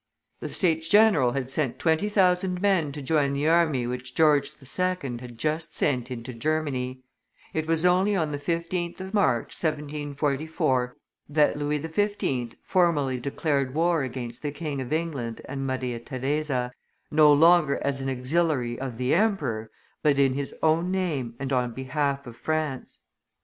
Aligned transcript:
The 0.39 0.49
States 0.49 0.89
general 0.89 1.33
had 1.33 1.51
sent 1.51 1.77
twenty 1.77 2.09
thousand 2.09 2.59
men 2.59 2.91
to 2.93 3.03
join 3.03 3.33
the 3.33 3.47
army 3.47 3.85
which 3.85 4.15
George 4.15 4.49
II. 4.59 5.17
had 5.19 5.37
just 5.37 5.77
sent 5.77 6.09
into 6.09 6.33
Germany. 6.33 7.03
It 7.53 7.67
was 7.67 7.85
only 7.85 8.15
on 8.15 8.31
the 8.31 8.39
15th 8.39 8.99
of 8.99 9.13
March, 9.13 9.49
1744, 9.53 10.97
that 11.29 11.55
Louis 11.55 11.79
XV. 11.83 12.55
formally 12.63 13.19
declared 13.19 13.75
war 13.75 14.01
against 14.01 14.41
the 14.41 14.49
King 14.51 14.81
of 14.81 14.91
England 14.91 15.41
and 15.45 15.67
Maria 15.67 15.99
Theresa, 15.99 16.71
no 17.11 17.31
longer 17.31 17.77
as 17.83 18.01
an 18.01 18.09
auxiliary 18.09 18.79
of 18.79 18.97
the 18.97 19.13
'emperor, 19.13 19.69
but 20.01 20.17
in 20.17 20.33
his 20.33 20.55
own 20.63 20.89
name 20.89 21.35
and 21.39 21.53
on 21.53 21.73
behalf 21.73 22.25
of 22.25 22.35
France. 22.35 23.01